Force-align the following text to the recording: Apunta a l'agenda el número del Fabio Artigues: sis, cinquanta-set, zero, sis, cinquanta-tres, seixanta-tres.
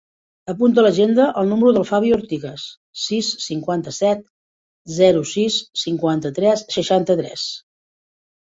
Apunta 0.51 0.79
a 0.81 0.83
l'agenda 0.85 1.27
el 1.41 1.49
número 1.51 1.73
del 1.75 1.85
Fabio 1.89 2.17
Artigues: 2.19 2.63
sis, 3.01 3.29
cinquanta-set, 3.49 4.25
zero, 4.97 5.23
sis, 5.35 5.59
cinquanta-tres, 5.83 6.65
seixanta-tres. 6.79 7.47